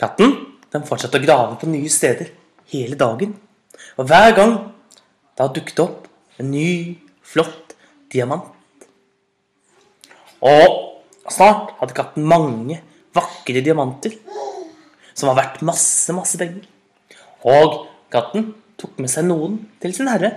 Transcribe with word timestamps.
Katten 0.00 0.34
den 0.72 0.84
fortsatte 0.86 1.20
å 1.20 1.24
grave 1.24 1.56
på 1.60 1.68
nye 1.70 1.90
steder 1.92 2.32
hele 2.72 2.98
dagen. 2.98 3.34
Og 3.96 4.08
hver 4.08 4.34
gang 4.36 4.56
da 5.38 5.48
dukket 5.52 5.82
opp 5.84 6.06
en 6.40 6.50
ny, 6.52 6.96
flott 7.24 7.74
diamant. 8.12 8.52
Og 10.44 11.32
snart 11.32 11.74
hadde 11.80 11.96
katten 11.96 12.28
mange 12.28 12.78
vakre 13.16 13.62
diamanter 13.64 14.14
som 15.16 15.30
var 15.30 15.38
verdt 15.40 15.64
masse, 15.64 16.12
masse 16.12 16.36
penger. 16.40 16.66
Og 17.48 17.86
katten 18.12 18.52
tok 18.76 19.00
med 19.00 19.10
seg 19.10 19.24
noen 19.28 19.62
til 19.80 19.96
sin 19.96 20.10
herre, 20.12 20.34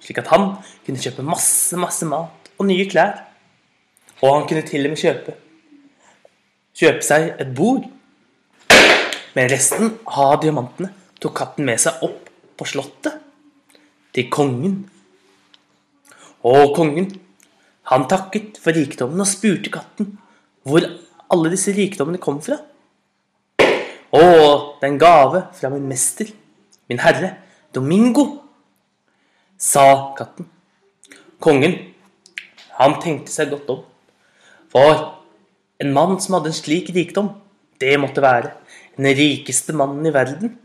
slik 0.00 0.22
at 0.22 0.32
han 0.32 0.54
kunne 0.86 1.02
kjøpe 1.02 1.24
masse, 1.26 1.76
masse 1.78 2.08
mat 2.08 2.52
og 2.56 2.68
nye 2.68 2.88
klær. 2.88 3.26
Og 4.22 4.38
han 4.38 4.48
kunne 4.48 4.64
til 4.66 4.88
og 4.88 4.94
med 4.94 5.02
kjøpe 5.02 5.36
kjøpe 6.78 7.04
seg 7.04 7.32
et 7.40 7.50
bord. 7.56 7.84
Men 9.32 9.48
resten 9.48 9.94
av 10.04 10.40
diamantene 10.42 10.90
tok 11.22 11.36
katten 11.38 11.64
med 11.64 11.80
seg 11.80 12.02
opp 12.04 12.28
på 12.58 12.66
slottet 12.68 13.20
til 14.12 14.28
kongen. 14.32 14.82
Og 16.44 16.74
kongen, 16.76 17.08
han 17.88 18.04
takket 18.10 18.58
for 18.60 18.76
rikdommen 18.76 19.22
og 19.22 19.30
spurte 19.30 19.72
katten 19.72 20.12
hvor 20.68 20.84
alle 21.32 21.52
disse 21.54 21.72
rikdommene 21.74 22.20
kom 22.22 22.42
fra. 22.44 22.58
Å, 24.12 24.24
den 24.82 24.98
gave 25.00 25.46
fra 25.56 25.70
min 25.72 25.88
mester, 25.88 26.28
min 26.90 27.00
herre, 27.00 27.38
Domingo, 27.72 28.26
sa 29.56 30.12
katten. 30.18 30.44
Kongen, 31.40 31.78
han 32.76 32.98
tenkte 33.00 33.32
seg 33.32 33.54
godt 33.54 33.70
om. 33.72 33.80
For 34.72 35.06
en 35.80 35.94
mann 35.96 36.18
som 36.20 36.36
hadde 36.36 36.52
en 36.52 36.58
slik 36.58 36.92
rikdom, 36.92 37.32
det 37.80 37.96
måtte 37.98 38.22
være 38.24 38.52
den 38.96 39.08
rikeste 39.16 39.74
mannen 39.76 40.06
i 40.06 40.14
verden. 40.14 40.56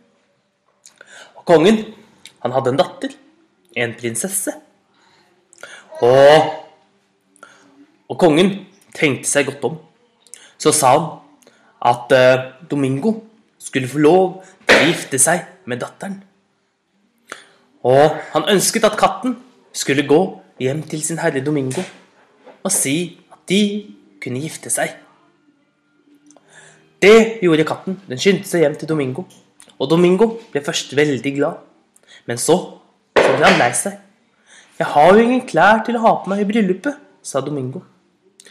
Og 1.36 1.46
kongen, 1.48 1.84
han 2.44 2.56
hadde 2.56 2.74
en 2.74 2.80
datter, 2.80 3.14
en 3.78 3.96
prinsesse. 4.00 4.54
Og, 6.06 6.52
og 8.10 8.20
kongen 8.20 8.54
tenkte 8.96 9.30
seg 9.30 9.48
godt 9.50 9.66
om. 9.70 9.80
Så 10.58 10.74
sa 10.74 10.94
han 10.96 11.08
at 11.88 12.14
uh, 12.14 12.46
Domingo 12.70 13.14
skulle 13.62 13.90
få 13.90 14.02
lov 14.02 14.24
til 14.66 14.78
å 14.78 14.88
gifte 14.90 15.20
seg 15.22 15.46
med 15.70 15.82
datteren. 15.84 16.20
Og 17.88 18.18
han 18.34 18.50
ønsket 18.52 18.88
at 18.88 18.98
katten 19.00 19.38
skulle 19.76 20.08
gå 20.08 20.20
hjem 20.60 20.82
til 20.90 21.04
sin 21.06 21.22
herre 21.22 21.44
Domingo 21.46 21.84
og 22.66 22.74
si 22.74 23.20
at 23.32 23.44
de 23.50 23.62
kunne 24.24 24.42
gifte 24.44 24.72
seg. 24.74 24.96
Det 27.02 27.40
gjorde 27.46 27.66
katten. 27.68 28.00
Den 28.10 28.22
skyndte 28.22 28.50
seg 28.50 28.64
hjem 28.64 28.78
til 28.80 28.90
Domingo. 28.90 29.28
Og 29.78 29.90
Domingo 29.92 30.32
ble 30.52 30.64
først 30.66 30.96
veldig 30.98 31.34
glad. 31.36 31.60
Men 32.26 32.40
så, 32.42 32.56
så 33.14 33.36
ble 33.36 33.46
han 33.46 33.60
lei 33.62 33.70
seg. 33.78 34.00
Jeg 34.78 34.90
har 34.94 35.12
jo 35.14 35.22
ingen 35.22 35.44
klær 35.50 35.84
til 35.86 35.98
å 35.98 36.04
ha 36.04 36.14
på 36.22 36.32
meg 36.32 36.44
i 36.44 36.48
bryllupet, 36.50 36.98
sa 37.26 37.42
Domingo. 37.42 37.84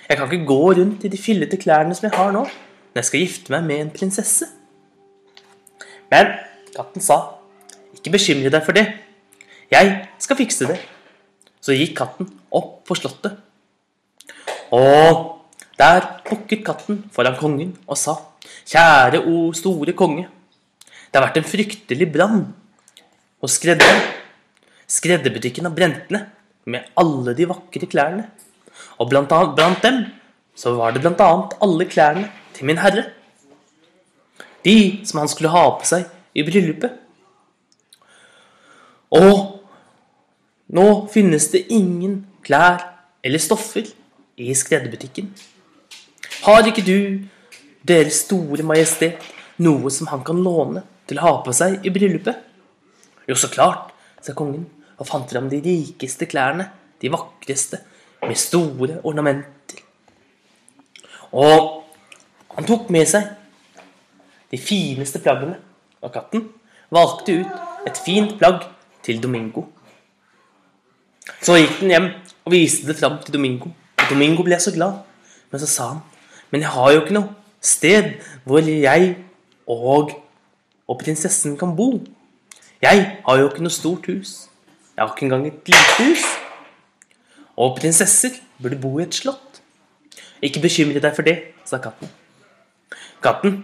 Jeg 0.07 0.19
kan 0.19 0.31
ikke 0.31 0.47
gå 0.47 0.61
rundt 0.79 1.05
i 1.07 1.11
de 1.11 1.19
fillete 1.19 1.59
klærne 1.59 1.95
som 1.95 2.07
jeg 2.07 2.15
har 2.15 2.33
nå, 2.35 2.45
når 2.47 3.01
jeg 3.01 3.09
skal 3.09 3.23
gifte 3.23 3.55
meg 3.55 3.67
med 3.67 3.83
en 3.83 3.93
prinsesse. 3.95 4.49
Men 6.11 6.37
katten 6.75 7.03
sa, 7.03 7.19
ikke 7.95 8.15
bekymre 8.15 8.53
deg 8.55 8.63
for 8.67 8.79
det. 8.79 8.87
Jeg 9.73 9.95
skal 10.23 10.39
fikse 10.39 10.69
det. 10.71 10.79
Så 11.63 11.75
gikk 11.75 11.97
katten 11.99 12.31
opp 12.55 12.85
på 12.87 12.95
slottet. 12.99 13.41
Og 14.75 15.25
der 15.79 16.07
bukket 16.27 16.63
katten 16.67 17.03
foran 17.15 17.39
kongen 17.39 17.75
og 17.87 17.99
sa, 17.99 18.15
kjære 18.69 19.23
o 19.27 19.51
store 19.57 19.95
konge, 19.97 20.27
det 21.11 21.19
har 21.19 21.29
vært 21.29 21.41
en 21.41 21.49
fryktelig 21.49 22.09
brann 22.13 22.43
hos 23.43 23.57
skredderen. 23.59 24.03
Skredderbutikken 24.87 25.67
har 25.67 25.75
brent 25.75 26.11
ned 26.15 26.27
med 26.71 26.91
alle 26.99 27.35
de 27.39 27.47
vakre 27.49 27.89
klærne. 27.91 28.27
Og 29.01 29.09
blant, 29.11 29.33
annet, 29.33 29.55
blant 29.57 29.83
dem 29.83 30.03
så 30.57 30.75
var 30.77 30.93
det 30.93 31.03
blant 31.05 31.21
annet 31.21 31.57
alle 31.63 31.87
klærne 31.89 32.29
til 32.57 32.69
min 32.69 32.81
herre. 32.81 33.07
De 34.65 35.03
som 35.07 35.23
han 35.23 35.31
skulle 35.31 35.53
ha 35.55 35.65
på 35.79 35.87
seg 35.89 36.07
i 36.37 36.45
bryllupet. 36.47 36.91
Og 39.17 39.63
nå 40.77 40.87
finnes 41.13 41.47
det 41.53 41.69
ingen 41.73 42.25
klær 42.47 42.83
eller 43.25 43.43
stoffer 43.43 43.87
i 44.37 44.55
skredderbutikken. 44.55 45.31
Har 46.45 46.67
ikke 46.67 46.85
du, 46.85 46.99
Deres 47.87 48.23
store 48.25 48.65
majestet, 48.67 49.21
noe 49.63 49.91
som 49.95 50.09
han 50.11 50.25
kan 50.27 50.41
låne 50.43 50.83
til 51.07 51.21
å 51.21 51.27
ha 51.27 51.35
på 51.45 51.55
seg 51.55 51.85
i 51.87 51.93
bryllupet? 51.95 52.41
Jo, 53.29 53.37
så 53.39 53.51
klart, 53.53 53.93
sa 54.23 54.35
kongen 54.37 54.65
og 54.97 55.07
fant 55.07 55.29
fram 55.31 55.51
de 55.53 55.61
rikeste 55.63 56.27
klærne, 56.31 56.69
de 57.03 57.11
vakreste, 57.13 57.83
med 58.27 58.39
store 58.41 58.97
ornamenter. 59.07 59.83
Og 61.37 61.85
han 62.57 62.67
tok 62.67 62.89
med 62.95 63.07
seg 63.11 63.29
de 64.51 64.59
fineste 64.59 65.21
plaggene, 65.23 65.59
og 66.01 66.15
katten 66.15 66.47
valgte 66.95 67.43
ut 67.43 67.87
et 67.87 68.01
fint 68.03 68.35
plagg 68.41 68.65
til 69.07 69.21
Domingo. 69.23 69.67
Så 71.43 71.59
gikk 71.61 71.81
den 71.83 71.93
hjem 71.93 72.11
og 72.47 72.55
viste 72.55 72.89
det 72.89 72.99
fram 72.99 73.21
til 73.23 73.37
Domingo. 73.37 73.71
Og 74.01 74.11
Domingo 74.11 74.47
ble 74.47 74.59
så 74.63 74.73
glad, 74.75 75.03
men 75.53 75.63
så 75.63 75.71
sa 75.71 75.91
han 75.93 76.05
men 76.51 76.63
jeg 76.63 76.73
har 76.73 76.93
jo 76.95 77.01
ikke 77.03 77.17
noe 77.17 77.46
sted 77.67 78.13
hvor 78.45 78.63
jeg 78.63 79.17
og, 79.67 80.13
og 80.89 80.99
prinsessen 81.03 81.57
kan 81.59 81.75
bo. 81.77 82.01
Jeg 82.83 83.07
har 83.27 83.39
jo 83.41 83.49
ikke 83.49 83.65
noe 83.65 83.75
stort 83.75 84.07
hus. 84.07 84.47
Jeg 84.97 85.05
har 85.05 85.15
ikke 85.15 85.27
engang 85.27 85.47
et 85.47 85.69
lite 85.69 85.97
hus. 85.99 86.25
Og 87.57 87.77
prinsesser 87.79 88.37
burde 88.63 88.79
bo 88.81 88.99
i 88.99 89.03
et 89.03 89.15
slott. 89.15 89.63
Ikke 90.43 90.61
bekymre 90.61 91.01
deg 91.01 91.15
for 91.17 91.25
det, 91.25 91.37
sa 91.65 91.81
katten. 91.81 92.11
Katten, 93.25 93.63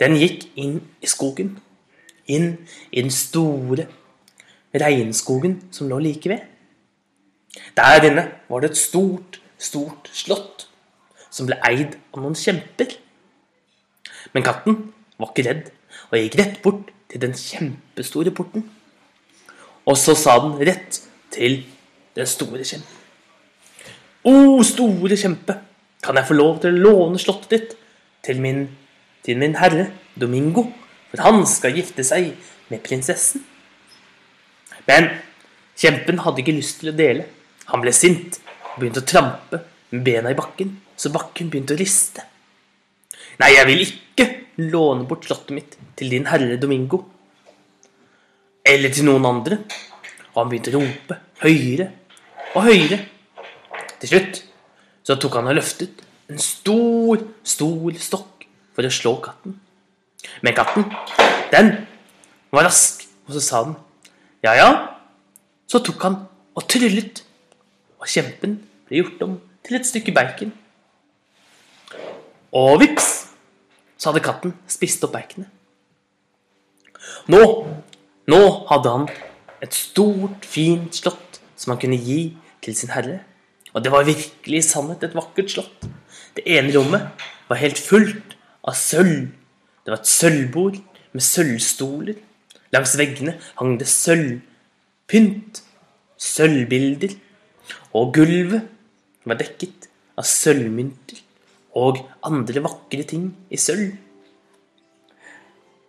den 0.00 0.18
gikk 0.20 0.46
inn 0.60 0.78
i 1.00 1.08
skogen. 1.08 1.56
Inn 2.28 2.58
i 2.92 3.00
den 3.00 3.12
store 3.12 3.86
regnskogen 4.76 5.62
som 5.72 5.88
lå 5.88 5.98
like 6.04 6.28
ved. 6.28 6.44
Der 7.76 8.04
inne 8.04 8.28
var 8.48 8.60
det 8.60 8.70
et 8.70 8.80
stort, 8.80 9.40
stort 9.58 10.10
slott 10.12 10.68
som 11.30 11.48
ble 11.48 11.56
eid 11.68 11.96
av 12.12 12.20
noen 12.20 12.36
kjemper. 12.36 12.92
Men 14.34 14.44
katten 14.46 14.78
var 15.20 15.32
ikke 15.32 15.46
redd 15.48 15.70
og 16.10 16.18
gikk 16.18 16.38
rett 16.40 16.58
bort 16.64 16.92
til 17.10 17.22
den 17.22 17.34
kjempestore 17.36 18.32
porten. 18.34 18.66
Og 19.86 19.98
så 19.98 20.16
sa 20.18 20.36
den 20.42 20.56
rett 20.66 21.00
til 21.34 21.60
den 22.16 22.28
store 22.28 22.64
kjempen. 22.66 23.02
O, 24.26 24.62
store 24.66 25.18
kjempe, 25.18 25.54
kan 26.02 26.18
jeg 26.18 26.26
få 26.26 26.34
lov 26.34 26.58
til 26.62 26.74
å 26.74 26.84
låne 26.88 27.20
slottet 27.22 27.52
ditt 27.52 27.76
til 28.26 28.40
min, 28.42 28.64
til 29.22 29.38
min 29.38 29.54
herre 29.60 29.90
Domingo, 30.18 30.66
for 31.12 31.22
han 31.22 31.44
skal 31.46 31.76
gifte 31.78 32.02
seg 32.06 32.32
med 32.72 32.82
prinsessen? 32.86 33.44
Men 34.86 35.12
kjempen 35.78 36.22
hadde 36.24 36.42
ikke 36.42 36.56
lyst 36.56 36.80
til 36.82 36.90
å 36.90 36.98
dele. 36.98 37.28
Han 37.70 37.82
ble 37.82 37.94
sint 37.94 38.40
og 38.72 38.80
begynte 38.80 39.02
å 39.02 39.08
trampe 39.14 39.62
med 39.92 40.02
bena 40.06 40.34
i 40.34 40.38
bakken 40.38 40.74
så 40.96 41.12
bakken 41.14 41.50
begynte 41.52 41.76
å 41.76 41.80
riste. 41.80 42.24
Nei, 43.36 43.50
jeg 43.52 43.68
vil 43.68 43.82
ikke 43.84 44.26
låne 44.72 45.04
bort 45.08 45.26
slottet 45.28 45.52
mitt 45.52 45.76
til 45.98 46.12
din 46.12 46.28
herre 46.30 46.56
Domingo. 46.60 47.02
Eller 48.66 48.92
til 48.94 49.06
noen 49.08 49.28
andre. 49.28 49.60
Og 50.32 50.40
han 50.40 50.50
begynte 50.52 50.72
å 50.72 50.80
rope 50.80 51.18
høyere 51.42 51.90
og 52.54 52.66
høyere. 52.66 53.02
Til 54.00 54.12
slutt 54.12 54.42
så 55.06 55.16
tok 55.20 55.38
han 55.38 55.52
og 55.52 55.56
løftet 55.58 56.02
en 56.32 56.40
stor, 56.42 57.22
stor 57.46 58.00
stokk 58.02 58.46
for 58.74 58.88
å 58.88 58.92
slå 58.92 59.14
katten. 59.24 59.54
Men 60.42 60.56
katten, 60.56 60.88
den 61.52 61.72
var 62.52 62.66
rask, 62.66 63.04
og 63.28 63.36
så 63.36 63.42
sa 63.44 63.62
den 63.68 63.76
ja, 64.44 64.56
ja. 64.58 64.68
Så 65.70 65.80
tok 65.84 66.02
han 66.06 66.18
og 66.56 66.66
tryllet, 66.70 67.22
og 68.00 68.08
kjempen 68.10 68.58
ble 68.88 69.00
gjort 69.02 69.22
om 69.26 69.36
til 69.66 69.78
et 69.78 69.88
stykke 69.88 70.14
bacon. 70.14 70.52
Og 72.56 72.78
vips, 72.80 73.08
så 74.00 74.10
hadde 74.10 74.24
katten 74.24 74.54
spist 74.70 75.02
opp 75.04 75.12
berkene. 75.16 75.48
Nå, 77.28 77.40
nå 78.32 78.42
hadde 78.70 78.92
han 78.94 79.08
et 79.64 79.76
stort, 79.76 80.46
fint 80.48 80.94
slott 80.96 81.40
som 81.56 81.74
han 81.74 81.80
kunne 81.82 81.98
gi 82.00 82.20
til 82.64 82.76
sin 82.78 82.94
herre. 82.94 83.18
Og 83.74 83.84
det 83.84 83.92
var 83.92 84.08
virkelig 84.08 84.62
i 84.62 84.64
sannhet 84.64 85.04
et 85.04 85.16
vakkert 85.16 85.52
slott. 85.52 85.84
Det 86.36 86.46
ene 86.48 86.72
rommet 86.72 87.26
var 87.50 87.60
helt 87.60 87.80
fullt 87.82 88.38
av 88.64 88.78
sølv. 88.78 89.28
Det 89.84 89.92
var 89.92 90.00
et 90.00 90.14
sølvbord 90.14 90.80
med 91.12 91.24
sølvstoler. 91.24 92.16
Langs 92.72 92.96
veggene 92.98 93.36
hang 93.60 93.76
det 93.80 93.90
sølvpynt, 93.90 95.60
sølvbilder, 96.16 97.12
og 97.92 98.16
gulvet 98.16 98.64
var 99.28 99.38
dekket 99.40 99.90
av 100.16 100.24
sølvmynter 100.28 101.25
og 101.76 102.00
andre 102.24 102.62
vakre 102.64 103.04
ting 103.08 103.28
i 103.52 103.58
sølv. 103.60 103.92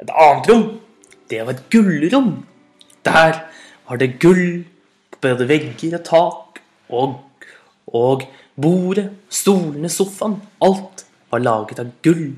Et 0.01 0.11
annet 0.11 0.49
rom, 0.51 0.65
det 1.31 1.39
var 1.45 1.55
et 1.55 1.63
gullrom. 1.73 2.33
Der 3.07 3.39
var 3.87 4.01
det 4.01 4.17
gull 4.21 4.65
på 5.11 5.21
både 5.23 5.47
vegger 5.49 5.97
og 5.97 6.03
tak, 6.05 6.59
og, 6.89 7.15
og 7.87 8.27
bordet, 8.59 9.07
stolene, 9.29 9.89
sofaen. 9.89 10.37
Alt 10.61 11.05
var 11.31 11.43
laget 11.43 11.81
av 11.81 11.91
gull. 12.03 12.29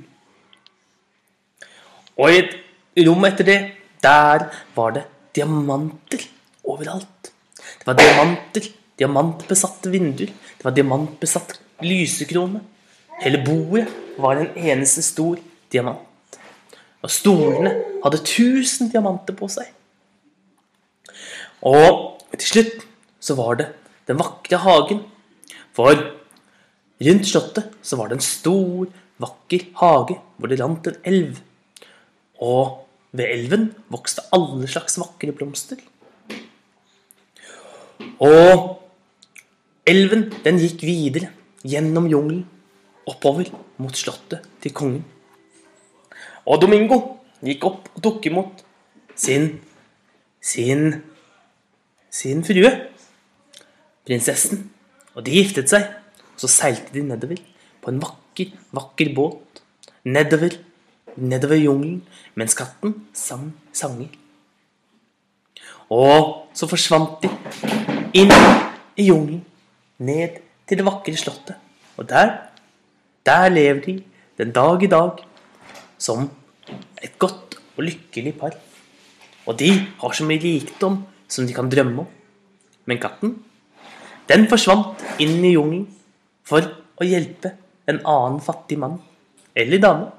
Og 2.20 2.32
i 2.32 2.42
et 2.44 3.06
rom 3.08 3.26
etter 3.28 3.48
det, 3.48 3.60
der 4.04 4.50
var 4.76 4.96
det 4.96 5.06
diamanter 5.36 6.24
overalt. 6.64 7.32
Det 7.80 7.88
var 7.88 7.98
diamanter, 8.00 8.66
diamantbesatte 9.00 9.92
vinduer, 9.92 10.32
det 10.32 10.66
var 10.66 10.76
diamantbesatt 10.76 11.58
lysekrone. 11.84 12.62
Hele 13.20 13.42
bordet 13.44 13.88
var 14.18 14.40
en 14.40 14.54
eneste 14.56 15.04
stor 15.04 15.40
diamant. 15.72 16.06
Og 17.04 17.12
stolene 17.12 17.74
hadde 18.04 18.22
tusen 18.28 18.92
diamanter 18.92 19.36
på 19.36 19.48
seg. 19.52 19.68
Og 21.68 22.20
til 22.38 22.48
slutt 22.48 22.86
så 23.20 23.36
var 23.36 23.60
det 23.60 23.68
den 24.08 24.20
vakre 24.20 24.60
hagen. 24.64 25.02
For 25.76 25.96
rundt 27.00 27.28
slottet 27.28 27.76
så 27.84 28.00
var 28.00 28.10
det 28.10 28.20
en 28.20 28.26
stor, 28.26 28.88
vakker 29.20 29.68
hage 29.82 30.20
hvor 30.38 30.52
det 30.52 30.60
rant 30.62 30.88
en 30.88 31.00
elv. 31.12 31.42
Og 32.40 32.86
ved 33.12 33.28
elven 33.34 33.72
vokste 33.92 34.24
alle 34.36 34.68
slags 34.72 34.96
vakre 35.02 35.36
blomster. 35.36 35.80
Og 38.24 38.80
elven, 39.88 40.30
den 40.46 40.60
gikk 40.62 40.86
videre 40.88 41.34
gjennom 41.68 42.08
jungelen, 42.08 42.46
oppover 43.10 43.50
mot 43.82 43.96
slottet 43.98 44.46
til 44.64 44.76
kongen. 44.76 45.04
Og 46.46 46.62
Domingo 46.62 47.00
gikk 47.46 47.66
opp 47.68 47.90
og 47.96 48.04
tok 48.04 48.26
imot 48.30 48.64
sin 49.20 49.52
sin 50.42 51.02
sin 52.10 52.44
frue, 52.44 52.72
prinsessen. 54.06 54.66
Og 55.16 55.26
de 55.26 55.36
giftet 55.36 55.70
seg. 55.70 55.86
Og 56.34 56.42
så 56.42 56.50
seilte 56.52 56.94
de 56.96 57.04
nedover 57.06 57.40
på 57.84 57.92
en 57.92 58.02
vakker, 58.02 58.56
vakker 58.76 59.14
båt. 59.16 59.62
Nedover, 60.08 60.56
nedover 61.20 61.60
jungelen, 61.60 62.02
mens 62.40 62.56
katten 62.58 62.96
sang 63.14 63.52
sanger. 63.76 64.10
Og 65.92 66.50
så 66.56 66.70
forsvant 66.70 67.24
de 67.24 67.30
inn 68.18 68.32
i 68.96 69.10
jungelen, 69.10 69.44
ned 70.00 70.40
til 70.70 70.80
det 70.80 70.86
vakre 70.86 71.18
slottet. 71.18 71.58
Og 71.98 72.08
der, 72.10 72.49
der 73.26 73.50
lever 73.50 73.82
de 73.86 73.96
den 74.38 74.52
dag 74.56 74.84
i 74.84 74.88
dag 74.88 75.24
som 75.98 76.30
et 77.04 77.18
godt 77.20 77.58
og 77.78 77.84
lykkelig 77.84 78.34
par. 78.40 78.56
Og 79.46 79.60
de 79.60 79.72
har 80.02 80.12
så 80.14 80.26
mye 80.26 80.42
rikdom 80.44 81.02
som 81.28 81.48
de 81.48 81.54
kan 81.54 81.70
drømme 81.70 82.06
om. 82.06 82.08
Men 82.86 83.00
katten, 83.02 83.36
den 84.30 84.48
forsvant 84.50 85.04
inn 85.22 85.44
i 85.46 85.54
jungelen 85.54 85.88
for 86.46 86.66
å 87.00 87.08
hjelpe 87.08 87.54
en 87.90 88.02
annen 88.06 88.40
fattig 88.42 88.80
mann 88.82 89.00
eller 89.58 89.82
dame. 89.82 90.10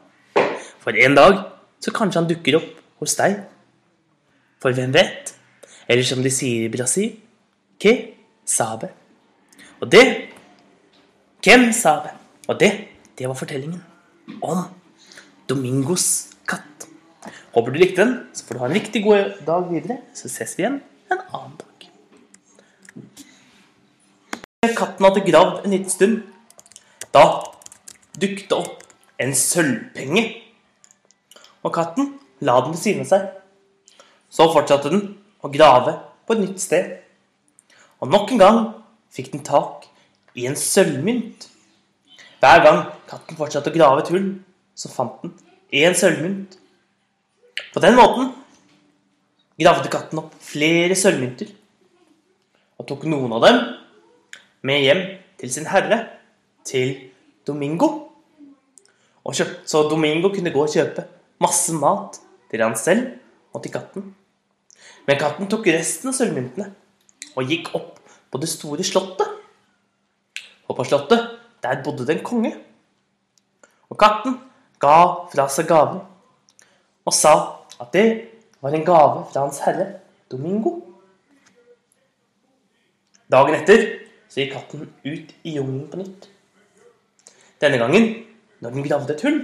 For 0.81 0.97
en 0.97 1.17
dag 1.17 1.43
så 1.81 1.93
kanskje 1.95 2.21
han 2.21 2.31
dukker 2.31 2.59
opp 2.61 2.71
hos 3.03 3.17
deg. 3.19 3.37
For 4.61 4.77
hvem 4.77 4.93
vet? 4.95 5.35
Eller 5.89 6.07
som 6.07 6.23
de 6.23 6.33
sier 6.33 6.67
i 6.67 6.73
Brasil 6.73 7.17
Que 7.81 7.93
sabe. 8.45 8.91
Og 9.81 9.89
det 9.91 10.05
Hvem 11.41 11.71
sabe? 11.73 12.11
Og 12.49 12.59
det, 12.61 12.69
det 13.21 13.29
var 13.29 13.37
fortellingen 13.37 13.83
om 14.41 14.63
Domingos 15.45 16.33
katt. 16.49 16.87
Håper 17.53 17.75
du 17.75 17.79
likte 17.83 18.01
den, 18.01 18.15
så 18.33 18.47
får 18.47 18.57
du 18.57 18.61
ha 18.63 18.69
en 18.71 18.77
riktig 18.79 19.03
god 19.05 19.43
dag 19.45 19.67
videre. 19.69 19.99
Så 20.17 20.31
ses 20.33 20.55
vi 20.57 20.65
igjen 20.65 20.79
en 21.13 21.21
annen 21.21 21.59
dag. 21.61 21.89
Katten 24.79 25.05
hadde 25.05 25.25
gravd 25.27 25.67
en 25.67 25.75
liten 25.77 25.93
stund. 25.93 26.17
Da 27.13 27.27
dukket 28.17 28.49
det 28.49 28.57
opp 28.57 28.89
en 29.21 29.37
sølvpenge. 29.37 30.25
Og 31.61 31.77
katten 31.77 32.15
la 32.41 32.57
den 32.65 32.73
ved 32.73 32.81
siden 32.87 33.05
av 33.05 33.13
seg. 33.13 33.29
Så 34.33 34.49
fortsatte 34.49 34.95
den 34.97 35.05
å 35.45 35.53
grave 35.53 35.99
på 36.25 36.39
et 36.39 36.45
nytt 36.47 36.65
sted. 36.65 36.97
Og 38.01 38.09
nok 38.09 38.33
en 38.33 38.41
gang 38.47 38.65
fikk 39.13 39.35
den 39.37 39.45
tak 39.45 39.91
i 40.41 40.49
en 40.49 40.57
sølvmynt. 40.57 41.50
Hver 42.41 42.63
gang 42.65 42.79
katten 43.09 43.37
fortsatte 43.37 43.69
å 43.69 43.75
grave 43.75 44.01
et 44.01 44.11
hull, 44.15 44.29
så 44.73 44.89
fant 44.89 45.19
den 45.21 45.35
én 45.77 45.97
sølvmynt. 45.97 46.55
På 47.75 47.83
den 47.85 47.99
måten 47.99 48.31
gravde 49.61 49.91
katten 49.93 50.23
opp 50.23 50.33
flere 50.41 50.97
sølvmynter 50.97 51.51
og 52.81 52.87
tok 52.89 53.05
noen 53.13 53.35
av 53.37 53.45
dem 53.45 53.59
med 54.65 54.85
hjem 54.87 55.03
til 55.41 55.53
sin 55.53 55.69
herre, 55.69 55.99
til 56.65 57.11
Domingo. 57.47 57.91
Kjøpt, 59.31 59.69
så 59.69 59.85
Domingo 59.87 60.33
kunne 60.33 60.51
gå 60.51 60.63
og 60.65 60.73
kjøpe 60.73 61.05
masse 61.45 61.71
mat 61.77 62.17
til 62.51 62.65
han 62.65 62.75
selv 62.75 63.13
og 63.55 63.63
til 63.63 63.75
katten. 63.77 64.09
Men 65.07 65.21
katten 65.21 65.47
tok 65.51 65.69
resten 65.71 66.11
av 66.11 66.17
sølvmyntene 66.17 66.67
og 67.37 67.53
gikk 67.53 67.71
opp 67.79 68.01
på 68.33 68.41
det 68.43 68.49
store 68.51 68.87
slottet. 68.87 69.29
Og 70.67 70.75
på 70.79 70.89
slottet, 70.89 71.40
der 71.63 71.83
bodde 71.85 72.07
det 72.07 72.19
en 72.19 72.25
konge. 72.25 72.53
Og 73.91 73.99
katten 73.99 74.39
ga 74.81 74.97
fra 75.33 75.49
seg 75.53 75.69
gaven 75.69 76.01
og 77.07 77.15
sa 77.17 77.35
at 77.81 77.93
det 77.93 78.07
var 78.63 78.75
en 78.77 78.85
gave 78.87 79.25
fra 79.33 79.45
hans 79.47 79.61
herre 79.65 79.87
Domingo. 80.31 80.77
Dagen 83.31 83.57
etter 83.57 83.87
så 84.31 84.43
gikk 84.43 84.53
katten 84.55 84.85
ut 85.05 85.33
i 85.43 85.57
jungelen 85.57 85.89
på 85.91 86.01
nytt. 86.01 86.29
Denne 87.61 87.81
gangen, 87.81 88.13
når 88.61 88.77
den 88.77 88.87
gravde 88.87 89.15
et 89.15 89.25
hull, 89.27 89.41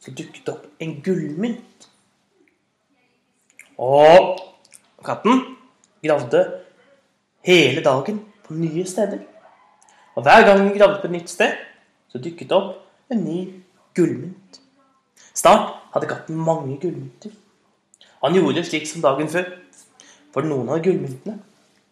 så 0.00 0.10
dukket 0.10 0.46
det 0.46 0.54
opp 0.54 0.82
en 0.82 0.94
gullmynt. 1.04 1.88
Og 3.78 4.40
katten 5.04 5.44
gravde 6.02 6.42
hele 7.46 7.84
dagen 7.84 8.22
på 8.46 8.56
nye 8.56 8.86
steder. 8.88 9.20
Og 10.14 10.22
hver 10.22 10.46
gang 10.46 10.60
hun 10.60 10.74
gravde 10.76 11.00
på 11.00 11.08
et 11.08 11.16
nytt 11.16 11.30
sted, 11.30 11.54
så 12.08 12.20
dukket 12.20 12.50
det 12.50 12.56
opp 12.56 13.12
en 13.12 13.24
ny 13.24 13.38
gullmynt. 13.96 14.60
Snart 15.34 15.72
hadde 15.94 16.08
katten 16.10 16.36
mange 16.36 16.76
gullmynter. 16.80 17.32
Han 18.24 18.36
gjorde 18.36 18.64
slik 18.64 18.86
som 18.88 19.02
dagen 19.04 19.30
før. 19.32 19.48
For 20.32 20.44
noen 20.44 20.70
av 20.72 20.82
gullmyntene 20.84 21.38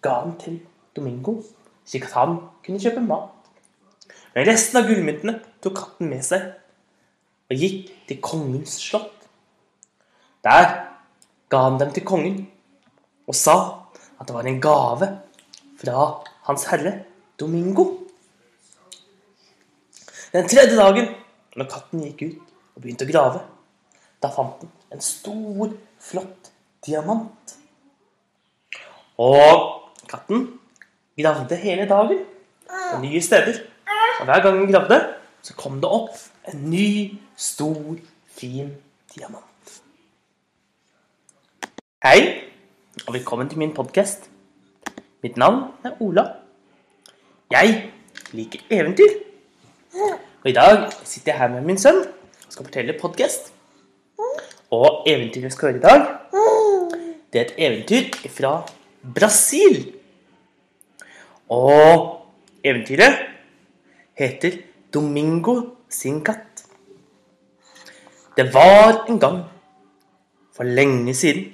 ga 0.04 0.20
han 0.22 0.36
til 0.40 0.60
Domingo, 0.96 1.40
slik 1.84 2.06
at 2.08 2.16
han 2.16 2.38
kunne 2.64 2.80
kjøpe 2.80 3.02
mat. 3.04 3.32
Men 4.34 4.46
resten 4.48 4.80
av 4.80 4.88
gullmyntene 4.88 5.38
tok 5.64 5.76
katten 5.76 6.12
med 6.12 6.24
seg 6.24 6.46
og 7.50 7.58
gikk 7.58 7.90
til 8.08 8.20
kongens 8.24 8.76
slott. 8.80 9.26
Der 10.44 10.68
ga 11.50 11.64
han 11.66 11.80
dem 11.80 11.92
til 11.92 12.06
kongen 12.06 12.44
og 13.28 13.36
sa 13.36 13.56
at 14.20 14.28
det 14.28 14.36
var 14.36 14.46
en 14.48 14.60
gave 14.62 15.08
fra 15.80 16.06
hans 16.46 16.68
herre 16.70 16.94
Domingo. 17.40 17.99
Den 20.32 20.46
tredje 20.48 20.76
dagen, 20.78 21.08
når 21.58 21.66
katten 21.66 22.02
gikk 22.06 22.20
ut 22.22 22.50
og 22.76 22.82
begynte 22.84 23.02
å 23.02 23.08
grave, 23.08 23.38
da 24.22 24.28
fant 24.30 24.60
den 24.60 24.68
en 24.94 25.00
stor, 25.02 25.72
flott 25.98 26.50
diamant. 26.86 27.54
Og 29.18 29.64
katten 30.10 30.44
gravde 31.18 31.58
hele 31.58 31.86
dagen 31.90 32.20
på 32.70 33.00
nye 33.02 33.22
steder. 33.26 33.58
Og 34.20 34.28
hver 34.28 34.44
gang 34.44 34.60
den 34.60 34.70
gravde, 34.70 35.00
så 35.42 35.56
kom 35.58 35.80
det 35.82 35.90
opp 35.90 36.14
en 36.52 36.62
ny, 36.70 37.18
stor, 37.34 37.98
fin 38.30 38.70
diamant. 39.16 39.72
Hei, 42.06 42.20
og 43.08 43.16
velkommen 43.16 43.50
til 43.50 43.58
min 43.58 43.74
podkast. 43.74 44.30
Mitt 45.26 45.42
navn 45.42 45.72
er 45.82 45.98
Ola. 45.98 46.24
Jeg 47.50 47.82
liker 48.30 48.62
eventyr. 48.70 49.29
Og 49.90 50.46
i 50.46 50.52
dag 50.54 50.84
sitter 51.04 51.32
jeg 51.32 51.38
her 51.40 51.48
med 51.50 51.64
min 51.66 51.78
sønn 51.80 52.04
og 52.04 52.52
skal 52.52 52.66
fortelle 52.66 52.94
podkast. 53.00 53.48
Og 54.70 55.02
eventyret 55.10 55.48
vi 55.48 55.50
skal 55.50 55.72
høre 55.72 55.80
i 55.80 55.82
dag, 55.82 56.04
det 57.32 57.40
er 57.40 57.48
et 57.48 57.56
eventyr 57.66 58.28
fra 58.30 58.52
Brasil. 59.02 59.80
Og 61.50 62.22
eventyret 62.62 63.18
heter 64.18 64.60
Domingo 64.94 65.56
sin 65.90 66.20
katt. 66.22 66.62
Det 68.36 68.46
var 68.54 69.06
en 69.10 69.18
gang, 69.18 69.42
for 70.54 70.64
lenge 70.64 71.14
siden, 71.18 71.50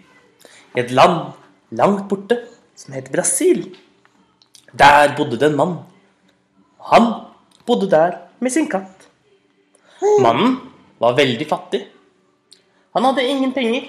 i 0.77 0.85
et 0.85 0.93
land 0.93 1.33
langt 1.73 2.05
borte 2.11 2.43
som 2.77 2.93
het 2.93 3.09
Brasil. 3.13 3.65
Der 4.77 5.17
bodde 5.17 5.41
det 5.41 5.51
en 5.51 5.57
mann. 5.57 5.77
Han 6.93 7.13
bodde 7.67 7.91
der 7.91 8.26
med 8.39 8.53
sin 8.53 8.69
katt. 8.71 9.09
Mannen 10.21 10.59
var 10.99 11.17
veldig 11.17 11.47
fattig. 11.49 11.87
Han 12.97 13.05
hadde 13.05 13.25
ingen 13.29 13.53
penger. 13.53 13.89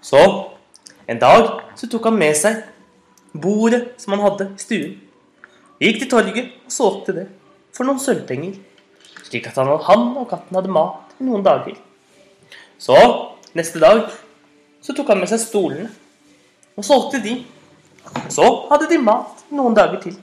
Så 0.00 0.20
en 1.06 1.18
dag 1.18 1.60
så 1.76 1.88
tok 1.88 2.08
han 2.08 2.18
med 2.20 2.36
seg 2.36 2.62
bordet 3.32 3.94
som 4.00 4.14
han 4.16 4.24
hadde 4.24 4.48
i 4.54 4.62
stuen. 4.62 4.96
Gikk 5.80 6.02
til 6.02 6.10
torget 6.12 6.50
og 6.66 6.74
solgte 6.74 7.14
det 7.16 7.26
for 7.76 7.88
noen 7.88 8.00
sølvpenger, 8.02 8.56
slik 9.24 9.46
at 9.48 9.56
han, 9.60 9.70
han 9.86 10.02
og 10.20 10.26
katten 10.28 10.58
hadde 10.58 10.72
mat 10.72 11.14
i 11.20 11.28
noen 11.28 11.44
dager. 11.44 11.78
Så 12.80 12.96
neste 13.56 13.80
dag 13.80 14.08
så 14.80 14.96
tok 14.96 15.12
han 15.12 15.20
med 15.22 15.30
seg 15.30 15.40
stolene 15.42 15.88
og 16.76 16.86
solgte 16.86 17.20
de. 17.24 17.38
Så 18.32 18.44
hadde 18.70 18.88
de 18.90 18.98
mat 19.00 19.44
i 19.50 19.56
noen 19.56 19.76
dager 19.76 20.00
til. 20.02 20.16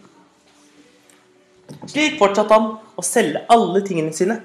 Slik 1.88 2.18
fortsatte 2.20 2.54
han 2.54 2.72
å 3.00 3.04
selge 3.06 3.44
alle 3.54 3.82
tingene 3.86 4.14
sine. 4.16 4.42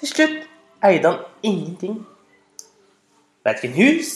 Til 0.00 0.10
slutt 0.10 0.40
eide 0.84 1.08
han 1.08 1.46
ingenting. 1.46 2.00
Verken 3.42 3.72
hus, 3.74 4.10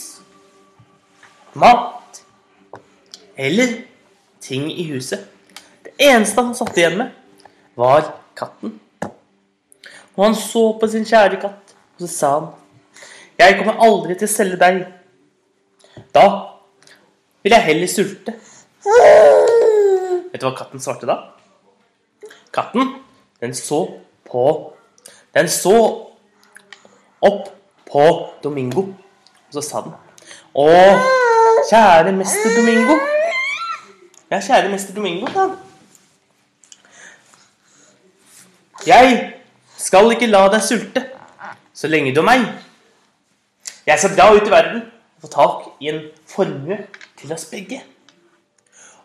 mat 1.57 2.21
eller 3.37 3.73
ting 4.43 4.69
i 4.71 4.85
huset. 4.91 5.25
Det 5.83 5.95
eneste 6.07 6.43
han 6.43 6.55
satt 6.57 6.77
igjen 6.77 6.99
med, 7.01 7.15
var 7.75 8.13
katten. 8.37 8.77
Og 10.17 10.23
han 10.23 10.37
så 10.37 10.63
på 10.79 10.89
sin 10.89 11.05
kjære 11.05 11.41
katt, 11.41 11.73
og 11.97 12.05
så 12.05 12.11
sa 12.13 12.31
han 12.37 12.53
Jeg 13.37 13.57
kommer 13.59 13.81
aldri 13.85 14.15
til 14.17 14.25
å 14.25 14.33
selge 14.33 14.57
deg. 14.61 14.79
Da 16.13 16.27
vil 17.43 17.53
jeg 17.53 17.67
heller 17.67 17.91
sulte. 17.91 18.33
Vet 20.31 20.41
du 20.41 20.47
hva 20.47 20.55
katten 20.57 20.81
svarte 20.81 21.09
da? 21.09 21.36
Katten, 22.53 22.95
den 23.41 23.53
så 23.55 23.85
på 24.27 24.73
Den 25.33 25.47
så 25.47 25.75
opp 27.21 27.49
på 27.91 28.03
Domingo, 28.43 28.81
og 28.81 29.53
så 29.53 29.61
sa 29.61 29.81
den 29.85 29.93
Å, 30.57 30.67
kjære 31.69 32.11
mester 32.17 32.55
Domingo. 32.57 32.97
Ja, 34.31 34.39
kjære 34.41 34.71
mester 34.71 34.95
Domingo, 34.95 35.29
sa 35.31 35.45
han. 35.45 35.57
Jeg 38.87 39.13
skal 39.77 40.11
ikke 40.13 40.29
la 40.29 40.47
deg 40.51 40.63
sulte 40.63 41.03
så 41.77 41.89
lenge 41.91 42.13
du 42.15 42.21
er 42.23 42.27
meg. 42.27 42.47
Jeg 43.87 43.99
skal 44.01 44.15
dra 44.17 44.31
ut 44.33 44.47
i 44.47 44.51
verden 44.51 44.81
og 44.87 45.25
få 45.25 45.29
tak 45.33 45.67
i 45.81 45.91
en 45.91 46.01
formue 46.27 46.79
til 47.19 47.33
oss 47.33 47.45
begge. 47.51 47.83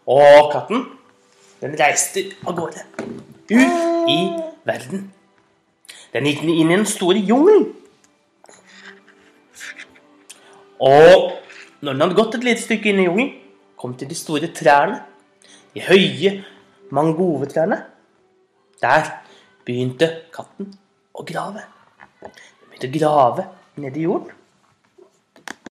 Og 0.07 0.51
katten, 0.53 0.87
den 1.61 1.77
reiste 1.79 2.25
av 2.47 2.57
gårde. 2.57 2.83
Ut 3.53 4.09
i 4.09 4.19
verden. 4.67 5.07
Den 6.13 6.29
gikk 6.29 6.43
inn 6.45 6.73
i 6.73 6.77
en 6.77 6.89
stor 6.89 7.17
jungel. 7.17 7.69
Og 10.83 11.31
når 11.83 11.93
den 11.93 12.05
hadde 12.05 12.19
gått 12.19 12.37
et 12.39 12.47
lite 12.47 12.65
stykke 12.65 12.91
inn 12.91 13.03
i 13.05 13.07
jungelen, 13.07 13.33
kom 13.79 13.95
til 13.99 14.11
de 14.11 14.19
store 14.19 14.51
trærne. 14.55 15.01
De 15.75 15.83
høye 15.87 16.37
mangovetrærne. 16.95 17.79
Der 18.83 19.09
begynte 19.67 20.09
katten 20.35 20.73
å 21.15 21.25
grave. 21.27 21.65
Den 22.23 22.71
begynte 22.71 22.91
å 22.91 22.97
grave 22.99 23.49
nedi 23.83 24.07
jorden. 24.07 24.42